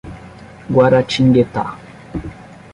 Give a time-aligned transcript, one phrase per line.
[0.73, 1.63] Guaratinguetá